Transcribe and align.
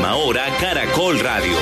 Última 0.00 0.16
hora, 0.16 0.46
Caracol 0.58 1.20
Radio. 1.20 1.52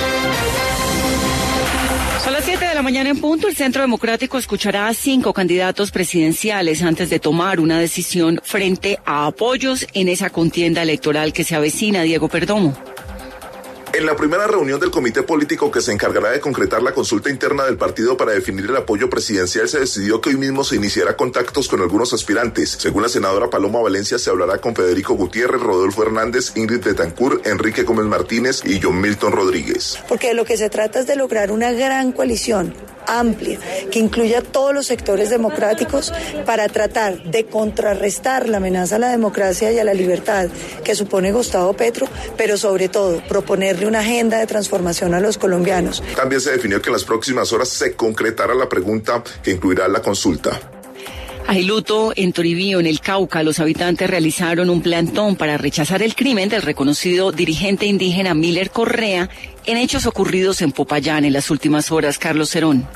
Son 2.23 2.33
las 2.33 2.45
7 2.45 2.67
de 2.67 2.75
la 2.77 2.83
mañana 2.83 3.11
en 3.11 3.21
punto. 3.21 3.49
El 3.49 3.57
Centro 3.57 3.83
Democrático 3.83 4.39
escuchará 4.39 4.87
a 4.87 4.95
cinco 4.95 5.33
candidatos 5.33 5.91
presidenciales 5.91 6.85
antes 6.85 7.11
de 7.11 7.19
tomar 7.19 7.59
una 7.59 7.81
decisión 7.81 8.41
frente 8.45 9.01
a 9.05 9.27
apoyos 9.27 9.89
en 9.93 10.09
esa 10.09 10.31
contienda 10.31 10.83
electoral 10.83 11.33
que 11.33 11.43
se 11.43 11.57
avecina. 11.57 12.03
Diego 12.03 12.29
Perdomo. 12.29 12.79
En 13.95 14.05
la 14.05 14.15
primera 14.15 14.47
reunión 14.47 14.79
del 14.79 14.91
comité 14.91 15.23
político 15.23 15.71
que 15.71 15.81
se 15.81 15.93
encargará 15.93 16.31
de 16.31 16.41
concretar 16.41 16.83
la 16.83 16.93
consulta 16.93 17.31
interna 17.31 17.65
del 17.65 17.79
partido 17.79 18.17
para 18.17 18.33
definir 18.33 18.67
el 18.67 18.77
apoyo 18.77 19.09
presidencial, 19.09 19.69
se 19.69 19.81
decidió 19.81 20.21
que 20.21 20.29
hoy 20.29 20.37
mismo 20.37 20.63
se 20.63 20.77
iniciará 20.77 21.17
contactos 21.17 21.69
con 21.69 21.81
algunos 21.81 22.13
aspirantes. 22.13 22.77
Según 22.79 23.03
la 23.03 23.09
senadora 23.09 23.51
Paloma 23.51 23.81
Valencia, 23.81 24.19
se 24.19 24.31
hablará 24.31 24.59
con 24.59 24.77
Federico 24.77 25.15
Gutiérrez, 25.15 25.61
Rodolfo 25.61 26.03
Hernández, 26.03 26.53
Ingrid 26.57 26.85
Betancourt, 26.85 27.47
Enrique 27.47 27.83
Gómez 27.83 28.07
Martínez 28.07 28.63
y 28.65 28.79
John 28.81 29.01
Milton 29.01 29.33
Rodríguez. 29.33 29.99
Porque 30.07 30.29
de 30.29 30.35
lo 30.35 30.45
que 30.45 30.57
se 30.57 30.69
trata 30.69 31.01
es 31.01 31.07
de 31.07 31.17
lograr 31.17 31.51
una 31.51 31.73
gran 31.73 32.13
coalición 32.13 32.75
amplia 33.09 33.59
que 33.91 33.99
incluya 33.99 34.43
todos 34.43 34.75
los 34.75 34.87
sectores 34.87 35.31
democráticos 35.31 36.13
para 36.47 36.69
tratar 36.69 37.23
de 37.25 37.47
contrarrestar 37.47 38.49
la 38.49 38.59
amenaza 38.59 38.97
a 38.97 38.99
la 38.99 39.11
democracia 39.11 39.73
y 39.73 39.79
a 39.79 39.85
la 39.85 39.95
libertad 39.95 40.49
que 40.85 40.95
supone 40.95 41.33
Gustavo 41.33 41.73
Petro, 41.73 42.07
pero 42.37 42.57
sobre 42.57 42.89
todo 42.89 43.23
proponerle 43.29 43.87
una 43.87 44.01
agenda 44.01 44.39
de 44.39 44.47
transformación 44.47 45.15
a 45.15 45.21
los 45.21 45.39
colombianos. 45.39 46.03
También 46.17 46.41
se 46.41 46.53
definió 46.53 46.81
que 46.81 46.91
en 46.91 46.95
las 46.95 47.05
próximas 47.05 47.53
horas 47.53 47.69
se 47.69 47.95
concretará 47.95 48.55
la 48.55 48.69
pregunta 48.69 49.23
que 49.43 49.51
incluirá 49.51 49.89
la 49.89 50.01
consulta. 50.01 50.78
Hay 51.51 51.65
luto 51.65 52.13
en 52.15 52.35
Toribío, 52.35 52.79
en 52.79 52.87
el 52.87 53.01
Cauca. 53.01 53.43
Los 53.43 53.59
habitantes 53.59 54.11
realizaron 54.11 54.69
un 54.69 54.83
plantón 54.83 55.35
para 55.35 55.57
rechazar 55.57 56.03
el 56.03 56.15
crimen 56.15 56.51
del 56.51 56.61
reconocido 56.61 57.33
dirigente 57.33 57.87
indígena 57.87 58.35
Miller 58.35 58.71
Correa 58.71 59.31
en 59.65 59.79
hechos 59.79 60.05
ocurridos 60.05 60.61
en 60.61 60.73
Popayán 60.73 61.25
en 61.25 61.33
las 61.33 61.51
últimas 61.51 61.91
horas. 61.91 62.19
Carlos 62.19 62.51
Cerón. 62.51 62.87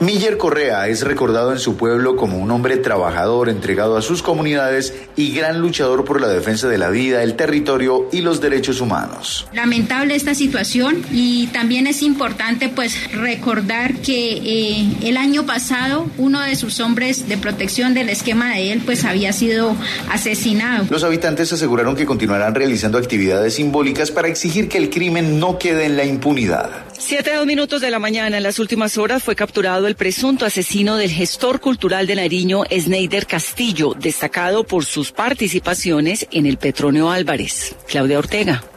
Miller 0.00 0.36
Correa 0.36 0.88
es 0.88 1.02
recordado 1.02 1.52
en 1.52 1.58
su 1.58 1.76
pueblo 1.76 2.16
como 2.16 2.38
un 2.38 2.50
hombre 2.50 2.76
trabajador, 2.76 3.48
entregado 3.48 3.96
a 3.96 4.02
sus 4.02 4.22
comunidades 4.22 4.94
y 5.16 5.32
gran 5.32 5.60
luchador 5.60 6.04
por 6.04 6.20
la 6.20 6.28
defensa 6.28 6.68
de 6.68 6.78
la 6.78 6.90
vida, 6.90 7.22
el 7.22 7.36
territorio 7.36 8.08
y 8.12 8.20
los 8.20 8.40
derechos 8.40 8.80
humanos. 8.80 9.46
Lamentable 9.52 10.14
esta 10.14 10.34
situación 10.34 11.02
y 11.12 11.46
también 11.48 11.86
es 11.86 12.02
importante 12.02 12.68
pues 12.68 13.12
recordar 13.12 13.94
que 13.96 14.32
eh, 14.44 14.92
el 15.02 15.16
año 15.16 15.46
pasado 15.46 16.06
uno 16.18 16.40
de 16.40 16.56
sus 16.56 16.80
hombres 16.80 17.28
de 17.28 17.36
protección 17.38 17.94
del 17.94 18.08
esquema 18.08 18.54
de 18.54 18.72
él 18.72 18.82
pues 18.84 19.04
había 19.04 19.32
sido 19.32 19.76
asesinado. 20.10 20.86
Los 20.90 21.04
habitantes 21.04 21.52
aseguraron 21.52 21.94
que 21.94 22.04
continuarán 22.04 22.54
realizando 22.54 22.98
actividades 22.98 23.54
simbólicas 23.54 24.10
para 24.10 24.28
exigir 24.28 24.68
que 24.68 24.78
el 24.78 24.90
crimen 24.90 25.38
no 25.38 25.58
quede 25.58 25.86
en 25.86 25.96
la 25.96 26.04
impunidad. 26.04 26.70
Siete 26.98 27.34
dos 27.34 27.46
minutos 27.46 27.80
de 27.80 27.90
la 27.90 27.98
mañana. 27.98 28.36
En 28.36 28.42
las 28.42 28.58
últimas 28.58 28.96
horas 28.98 29.22
fue 29.22 29.36
capturado 29.36 29.83
el 29.86 29.96
presunto 29.96 30.46
asesino 30.46 30.96
del 30.96 31.10
gestor 31.10 31.60
cultural 31.60 32.06
de 32.06 32.16
Nariño, 32.16 32.64
Sneider 32.70 33.26
Castillo, 33.26 33.94
destacado 33.98 34.64
por 34.64 34.84
sus 34.84 35.12
participaciones 35.12 36.26
en 36.30 36.46
el 36.46 36.58
Petronio 36.58 37.10
Álvarez. 37.10 37.74
Claudia 37.86 38.18
Ortega. 38.18 38.73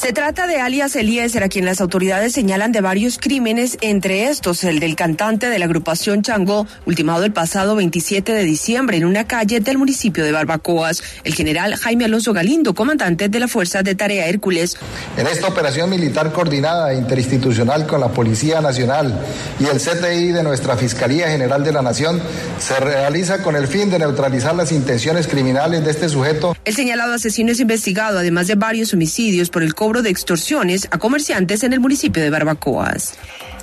Se 0.00 0.12
trata 0.12 0.46
de 0.46 0.60
alias 0.60 0.94
Eliezer, 0.94 1.42
a 1.42 1.48
quien 1.48 1.64
las 1.64 1.80
autoridades 1.80 2.32
señalan 2.32 2.70
de 2.70 2.80
varios 2.80 3.18
crímenes, 3.18 3.76
entre 3.80 4.28
estos 4.28 4.62
el 4.62 4.78
del 4.78 4.94
cantante 4.94 5.50
de 5.50 5.58
la 5.58 5.64
agrupación 5.64 6.22
Changó, 6.22 6.68
ultimado 6.86 7.24
el 7.24 7.32
pasado 7.32 7.74
27 7.74 8.32
de 8.32 8.44
diciembre 8.44 8.96
en 8.96 9.04
una 9.04 9.26
calle 9.26 9.58
del 9.58 9.76
municipio 9.76 10.22
de 10.22 10.30
Barbacoas. 10.30 11.02
El 11.24 11.34
general 11.34 11.74
Jaime 11.74 12.04
Alonso 12.04 12.32
Galindo, 12.32 12.76
comandante 12.76 13.28
de 13.28 13.40
la 13.40 13.48
Fuerza 13.48 13.82
de 13.82 13.96
Tarea 13.96 14.28
Hércules. 14.28 14.76
En 15.16 15.26
esta 15.26 15.48
operación 15.48 15.90
militar 15.90 16.32
coordinada 16.32 16.92
e 16.92 16.96
interinstitucional 16.96 17.84
con 17.88 18.00
la 18.00 18.12
Policía 18.12 18.60
Nacional 18.60 19.20
y 19.58 19.64
el 19.64 19.80
CTI 19.80 20.30
de 20.30 20.44
nuestra 20.44 20.76
Fiscalía 20.76 21.28
General 21.28 21.64
de 21.64 21.72
la 21.72 21.82
Nación, 21.82 22.22
se 22.60 22.78
realiza 22.78 23.42
con 23.42 23.56
el 23.56 23.66
fin 23.66 23.90
de 23.90 23.98
neutralizar 23.98 24.54
las 24.54 24.70
intenciones 24.70 25.26
criminales 25.26 25.84
de 25.84 25.90
este 25.90 26.08
sujeto. 26.08 26.56
El 26.64 26.76
señalado 26.76 27.14
asesino 27.14 27.50
es 27.50 27.58
investigado, 27.58 28.20
además 28.20 28.46
de 28.46 28.54
varios 28.54 28.94
homicidios, 28.94 29.50
por 29.50 29.64
el 29.64 29.74
de 30.02 30.10
extorsiones 30.10 30.88
a 30.90 30.98
comerciantes 30.98 31.64
en 31.64 31.72
el 31.72 31.80
municipio 31.80 32.22
de 32.22 32.30
Barbacoas. 32.30 33.18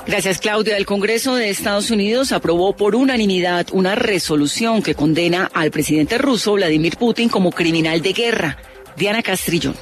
Gracias, 0.08 0.40
Claudia. 0.40 0.78
El 0.78 0.86
Congreso 0.86 1.36
de 1.36 1.50
Estados 1.50 1.90
Unidos 1.90 2.32
aprobó 2.32 2.76
por 2.76 2.96
unanimidad 2.96 3.68
una 3.72 3.96
resolución 3.96 4.84
que 4.84 4.94
condena 4.94 5.50
al 5.54 5.72
presidente 5.72 6.18
ruso 6.18 6.54
Vladimir 6.54 6.98
Putin 6.98 7.30
como 7.30 7.52
criminal 7.52 8.02
de 8.02 8.14
guerra. 8.14 8.58
Diana 8.98 9.24
Castrillón. 9.24 9.76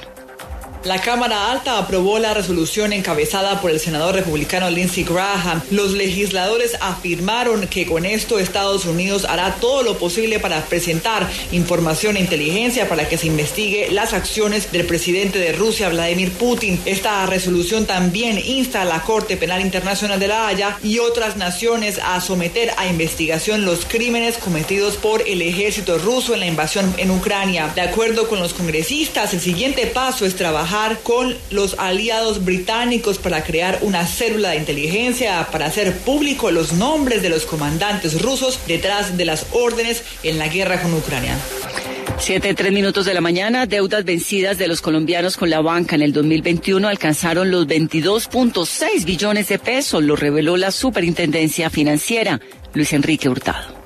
La 0.84 1.00
Cámara 1.00 1.50
Alta 1.50 1.78
aprobó 1.78 2.18
la 2.18 2.34
resolución 2.34 2.92
encabezada 2.92 3.62
por 3.62 3.70
el 3.70 3.80
senador 3.80 4.16
republicano 4.16 4.68
Lindsey 4.68 5.02
Graham. 5.02 5.62
Los 5.70 5.92
legisladores 5.92 6.76
afirmaron 6.78 7.68
que 7.68 7.86
con 7.86 8.04
esto 8.04 8.38
Estados 8.38 8.84
Unidos 8.84 9.24
hará 9.24 9.54
todo 9.54 9.82
lo 9.82 9.96
posible 9.96 10.40
para 10.40 10.62
presentar 10.66 11.26
información 11.52 12.18
e 12.18 12.20
inteligencia 12.20 12.86
para 12.86 13.08
que 13.08 13.16
se 13.16 13.28
investigue 13.28 13.92
las 13.92 14.12
acciones 14.12 14.72
del 14.72 14.84
presidente 14.84 15.38
de 15.38 15.52
Rusia, 15.52 15.88
Vladimir 15.88 16.32
Putin. 16.32 16.78
Esta 16.84 17.24
resolución 17.24 17.86
también 17.86 18.38
insta 18.38 18.82
a 18.82 18.84
la 18.84 19.00
Corte 19.00 19.38
Penal 19.38 19.62
Internacional 19.62 20.20
de 20.20 20.28
la 20.28 20.48
Haya 20.48 20.76
y 20.82 20.98
otras 20.98 21.38
naciones 21.38 21.98
a 22.04 22.20
someter 22.20 22.74
a 22.76 22.86
investigación 22.86 23.64
los 23.64 23.86
crímenes 23.86 24.36
cometidos 24.36 24.98
por 24.98 25.26
el 25.26 25.40
ejército 25.40 25.96
ruso 25.96 26.34
en 26.34 26.40
la 26.40 26.46
invasión 26.46 26.92
en 26.98 27.10
Ucrania. 27.10 27.72
De 27.74 27.80
acuerdo 27.80 28.28
con 28.28 28.38
los 28.38 28.52
congresistas, 28.52 29.32
el 29.32 29.40
siguiente 29.40 29.86
paso 29.86 30.26
es 30.26 30.36
trabajar 30.36 30.73
con 31.04 31.36
los 31.52 31.78
aliados 31.78 32.44
británicos 32.44 33.18
para 33.18 33.44
crear 33.44 33.78
una 33.82 34.06
célula 34.06 34.50
de 34.50 34.56
inteligencia 34.56 35.46
para 35.52 35.66
hacer 35.66 35.96
público 35.98 36.50
los 36.50 36.72
nombres 36.72 37.22
de 37.22 37.28
los 37.28 37.46
comandantes 37.46 38.20
rusos 38.20 38.58
detrás 38.66 39.16
de 39.16 39.24
las 39.24 39.46
órdenes 39.52 40.02
en 40.24 40.36
la 40.36 40.48
guerra 40.48 40.82
con 40.82 40.92
Ucrania. 40.94 41.38
Siete, 42.18 42.54
tres 42.54 42.72
minutos 42.72 43.06
de 43.06 43.14
la 43.14 43.20
mañana, 43.20 43.66
deudas 43.66 44.04
vencidas 44.04 44.58
de 44.58 44.66
los 44.66 44.80
colombianos 44.80 45.36
con 45.36 45.48
la 45.48 45.60
banca 45.60 45.94
en 45.94 46.02
el 46.02 46.12
2021 46.12 46.88
alcanzaron 46.88 47.52
los 47.52 47.68
22.6 47.68 49.04
billones 49.04 49.48
de 49.48 49.60
pesos, 49.60 50.02
lo 50.02 50.16
reveló 50.16 50.56
la 50.56 50.72
Superintendencia 50.72 51.70
Financiera, 51.70 52.40
Luis 52.72 52.92
Enrique 52.92 53.28
Hurtado. 53.28 53.83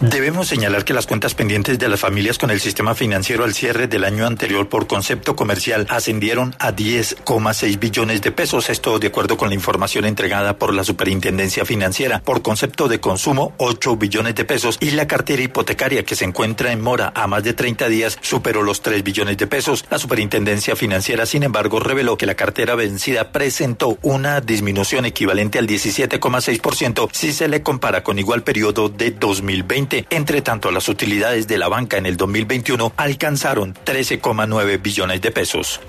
Debemos 0.00 0.46
señalar 0.46 0.84
que 0.84 0.94
las 0.94 1.08
cuentas 1.08 1.34
pendientes 1.34 1.76
de 1.76 1.88
las 1.88 1.98
familias 1.98 2.38
con 2.38 2.52
el 2.52 2.60
sistema 2.60 2.94
financiero 2.94 3.42
al 3.42 3.52
cierre 3.52 3.88
del 3.88 4.04
año 4.04 4.26
anterior 4.26 4.68
por 4.68 4.86
concepto 4.86 5.34
comercial 5.34 5.88
ascendieron 5.90 6.54
a 6.60 6.72
10,6 6.72 7.80
billones 7.80 8.22
de 8.22 8.30
pesos. 8.30 8.70
Esto 8.70 9.00
de 9.00 9.08
acuerdo 9.08 9.36
con 9.36 9.48
la 9.48 9.56
información 9.56 10.04
entregada 10.04 10.56
por 10.56 10.72
la 10.72 10.84
Superintendencia 10.84 11.64
Financiera. 11.64 12.20
Por 12.20 12.42
concepto 12.42 12.86
de 12.86 13.00
consumo, 13.00 13.54
8 13.56 13.96
billones 13.96 14.36
de 14.36 14.44
pesos. 14.44 14.78
Y 14.80 14.92
la 14.92 15.08
cartera 15.08 15.42
hipotecaria 15.42 16.04
que 16.04 16.14
se 16.14 16.24
encuentra 16.24 16.70
en 16.70 16.80
mora 16.80 17.12
a 17.16 17.26
más 17.26 17.42
de 17.42 17.54
30 17.54 17.88
días 17.88 18.18
superó 18.20 18.62
los 18.62 18.82
3 18.82 19.02
billones 19.02 19.36
de 19.36 19.48
pesos. 19.48 19.84
La 19.90 19.98
Superintendencia 19.98 20.76
Financiera, 20.76 21.26
sin 21.26 21.42
embargo, 21.42 21.80
reveló 21.80 22.16
que 22.16 22.26
la 22.26 22.36
cartera 22.36 22.76
vencida 22.76 23.32
presentó 23.32 23.98
una 24.02 24.40
disminución 24.40 25.06
equivalente 25.06 25.58
al 25.58 25.66
17,6% 25.66 27.08
si 27.10 27.32
se 27.32 27.48
le 27.48 27.64
compara 27.64 28.04
con 28.04 28.20
igual 28.20 28.44
periodo 28.44 28.88
de 28.88 29.10
2020. 29.10 29.87
Entre 30.10 30.42
tanto, 30.42 30.70
las 30.70 30.88
utilidades 30.88 31.48
de 31.48 31.58
la 31.58 31.68
banca 31.68 31.96
en 31.96 32.06
el 32.06 32.16
2021 32.16 32.92
alcanzaron 32.96 33.74
13,9 33.74 34.82
billones 34.82 35.20
de 35.20 35.30
pesos. 35.30 35.80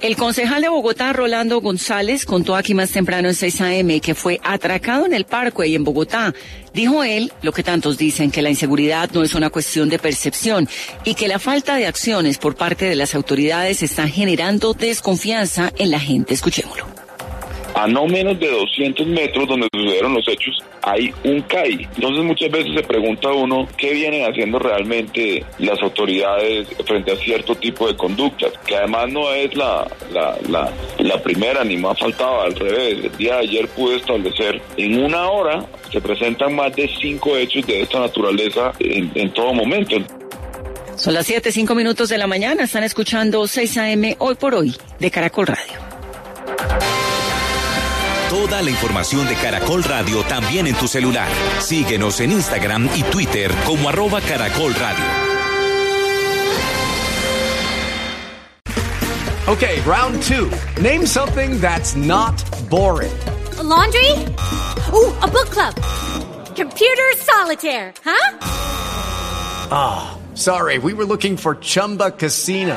El 0.00 0.14
concejal 0.14 0.60
de 0.60 0.68
Bogotá, 0.68 1.14
Rolando 1.14 1.60
González, 1.62 2.26
contó 2.26 2.54
aquí 2.54 2.74
más 2.74 2.90
temprano 2.90 3.28
en 3.28 3.34
6 3.34 3.60
AM 3.62 4.00
que 4.00 4.14
fue 4.14 4.38
atracado 4.44 5.06
en 5.06 5.14
el 5.14 5.24
Parque 5.24 5.66
y 5.66 5.74
en 5.74 5.84
Bogotá. 5.84 6.34
Dijo 6.74 7.02
él 7.02 7.32
lo 7.40 7.52
que 7.52 7.62
tantos 7.62 7.96
dicen, 7.96 8.30
que 8.30 8.42
la 8.42 8.50
inseguridad 8.50 9.10
no 9.12 9.22
es 9.22 9.34
una 9.34 9.48
cuestión 9.48 9.88
de 9.88 9.98
percepción 9.98 10.68
y 11.04 11.14
que 11.14 11.28
la 11.28 11.38
falta 11.38 11.76
de 11.76 11.86
acciones 11.86 12.36
por 12.36 12.56
parte 12.56 12.84
de 12.84 12.94
las 12.94 13.14
autoridades 13.14 13.82
está 13.82 14.06
generando 14.06 14.74
desconfianza 14.74 15.72
en 15.78 15.90
la 15.90 15.98
gente. 15.98 16.34
Escuchémoslo. 16.34 16.95
A 17.76 17.86
no 17.86 18.06
menos 18.06 18.40
de 18.40 18.50
200 18.50 19.06
metros 19.06 19.46
donde 19.46 19.68
sucedieron 19.70 20.14
los 20.14 20.26
hechos 20.26 20.64
hay 20.80 21.12
un 21.24 21.42
CAI. 21.42 21.86
Entonces 21.96 22.24
muchas 22.24 22.50
veces 22.50 22.72
se 22.74 22.82
pregunta 22.82 23.28
uno 23.32 23.68
qué 23.76 23.92
vienen 23.92 24.24
haciendo 24.24 24.58
realmente 24.58 25.44
las 25.58 25.78
autoridades 25.82 26.68
frente 26.86 27.12
a 27.12 27.16
cierto 27.16 27.54
tipo 27.54 27.86
de 27.86 27.94
conductas, 27.94 28.52
que 28.64 28.76
además 28.76 29.12
no 29.12 29.30
es 29.30 29.54
la, 29.54 29.86
la, 30.10 30.72
la, 30.98 31.22
primera 31.22 31.64
ni 31.64 31.76
más 31.76 31.98
faltaba, 31.98 32.44
al 32.44 32.54
revés. 32.54 33.04
El 33.04 33.16
día 33.18 33.34
de 33.34 33.40
ayer 33.40 33.68
pude 33.68 33.96
establecer 33.96 34.62
en 34.78 35.04
una 35.04 35.28
hora 35.28 35.66
se 35.92 36.00
presentan 36.00 36.54
más 36.54 36.74
de 36.74 36.88
cinco 36.98 37.36
hechos 37.36 37.66
de 37.66 37.82
esta 37.82 38.00
naturaleza 38.00 38.72
en, 38.78 39.10
en 39.14 39.32
todo 39.34 39.52
momento. 39.52 39.96
Son 40.96 41.12
las 41.12 41.26
7, 41.26 41.52
5 41.52 41.74
minutos 41.74 42.08
de 42.08 42.16
la 42.16 42.26
mañana. 42.26 42.64
Están 42.64 42.84
escuchando 42.84 43.46
6 43.46 43.76
AM 43.76 44.14
hoy 44.18 44.34
por 44.36 44.54
hoy 44.54 44.74
de 44.98 45.10
Caracol 45.10 45.46
Radio. 45.46 45.75
Toda 48.36 48.60
la 48.60 48.68
información 48.68 49.26
de 49.26 49.34
Caracol 49.34 49.82
Radio 49.82 50.22
también 50.24 50.66
en 50.66 50.74
tu 50.74 50.86
celular. 50.86 51.26
Síguenos 51.58 52.20
en 52.20 52.32
Instagram 52.32 52.86
y 52.94 53.02
Twitter 53.04 53.50
como 53.64 53.88
arroba 53.88 54.20
Caracol 54.20 54.74
Radio. 54.74 55.04
Okay, 59.48 59.80
round 59.86 60.22
two. 60.22 60.50
Name 60.82 61.06
something 61.06 61.58
that's 61.62 61.96
not 61.96 62.34
boring. 62.68 63.10
A 63.58 63.62
laundry? 63.62 64.10
Ooh, 64.92 65.14
a 65.22 65.26
book 65.26 65.48
club. 65.48 65.74
Computer 66.54 67.16
solitaire, 67.16 67.94
huh? 68.04 68.38
Ah, 69.70 70.12
oh, 70.12 70.36
sorry, 70.36 70.76
we 70.76 70.92
were 70.92 71.06
looking 71.06 71.38
for 71.38 71.54
Chumba 71.54 72.10
Casino. 72.10 72.76